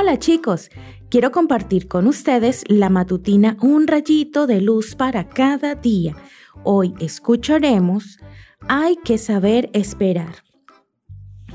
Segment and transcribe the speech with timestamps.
[0.00, 0.70] Hola chicos,
[1.10, 6.16] quiero compartir con ustedes la matutina Un rayito de luz para cada día.
[6.64, 8.18] Hoy escucharemos
[8.66, 10.36] Hay que saber esperar.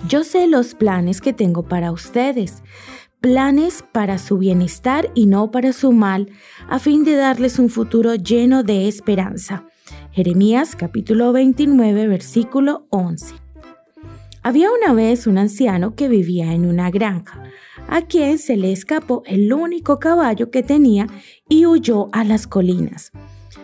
[0.08, 2.62] Yo sé los planes que tengo para ustedes,
[3.20, 6.30] planes para su bienestar y no para su mal,
[6.70, 9.66] a fin de darles un futuro lleno de esperanza.
[10.12, 13.46] Jeremías capítulo 29 versículo 11.
[14.46, 17.42] Había una vez un anciano que vivía en una granja,
[17.88, 21.08] a quien se le escapó el único caballo que tenía
[21.50, 23.12] y huyó a las colinas.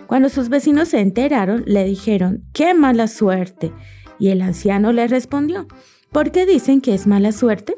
[0.07, 3.71] Cuando sus vecinos se enteraron, le dijeron, ¡qué mala suerte!
[4.19, 5.67] Y el anciano le respondió,
[6.11, 7.75] ¿por qué dicen que es mala suerte?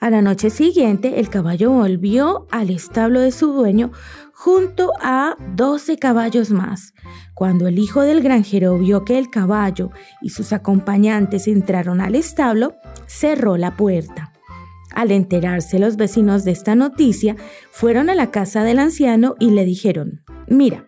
[0.00, 3.92] A la noche siguiente, el caballo volvió al establo de su dueño
[4.32, 6.94] junto a doce caballos más.
[7.34, 9.90] Cuando el hijo del granjero vio que el caballo
[10.22, 12.76] y sus acompañantes entraron al establo,
[13.06, 14.29] cerró la puerta.
[14.94, 17.36] Al enterarse los vecinos de esta noticia,
[17.70, 20.86] fueron a la casa del anciano y le dijeron, mira,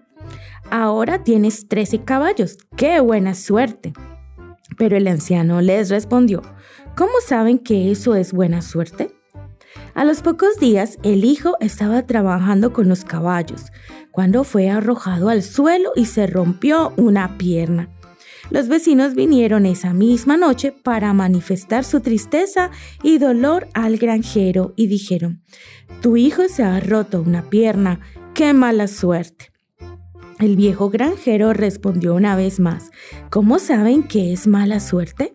[0.71, 3.93] ahora tienes trece caballos, qué buena suerte.
[4.77, 6.43] Pero el anciano les respondió,
[6.95, 9.15] ¿Cómo saben que eso es buena suerte?
[9.95, 13.73] A los pocos días, el hijo estaba trabajando con los caballos,
[14.11, 17.89] cuando fue arrojado al suelo y se rompió una pierna.
[18.53, 22.71] Los vecinos vinieron esa misma noche para manifestar su tristeza
[23.03, 25.43] y dolor al granjero y dijeron,
[26.03, 28.01] Tu hijo se ha roto una pierna,
[28.35, 29.53] qué mala suerte.
[30.39, 32.91] El viejo granjero respondió una vez más,
[33.31, 35.35] ¿cómo saben que es mala suerte?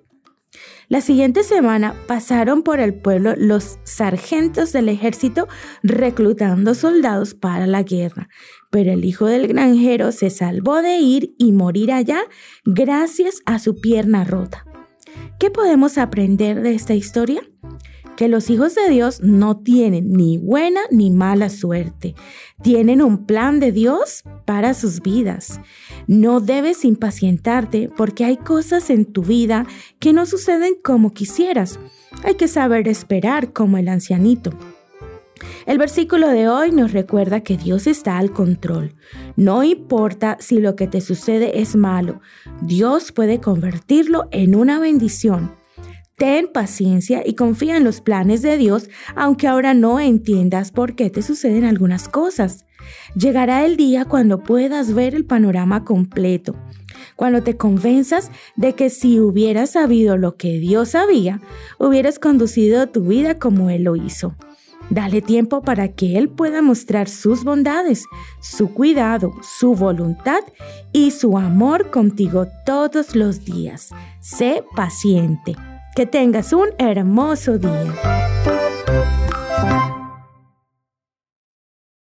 [0.90, 5.50] La siguiente semana pasaron por el pueblo los sargentos del ejército
[5.84, 8.30] reclutando soldados para la guerra,
[8.72, 12.22] pero el hijo del granjero se salvó de ir y morir allá
[12.64, 14.66] gracias a su pierna rota.
[15.40, 17.42] ¿Qué podemos aprender de esta historia?
[18.18, 22.16] que los hijos de Dios no tienen ni buena ni mala suerte.
[22.64, 25.62] Tienen un plan de Dios para sus vidas.
[26.08, 29.68] No debes impacientarte porque hay cosas en tu vida
[30.00, 31.80] que no suceden como quisieras.
[32.24, 34.52] Hay que saber esperar como el ancianito.
[35.66, 38.96] El versículo de hoy nos recuerda que Dios está al control.
[39.36, 42.22] No importa si lo que te sucede es malo,
[42.62, 45.52] Dios puede convertirlo en una bendición.
[46.16, 51.10] Ten paciencia y confía en los planes de Dios, aunque ahora no entiendas por qué
[51.10, 52.66] te suceden algunas cosas.
[53.16, 56.56] Llegará el día cuando puedas ver el panorama completo,
[57.16, 61.42] cuando te convenzas de que si hubieras sabido lo que Dios sabía,
[61.78, 64.36] hubieras conducido tu vida como Él lo hizo.
[64.90, 68.06] Dale tiempo para que Él pueda mostrar sus bondades,
[68.40, 70.40] su cuidado, su voluntad
[70.94, 73.90] y su amor contigo todos los días.
[74.22, 75.56] Sé paciente.
[75.96, 78.27] Que tengas un hermoso día.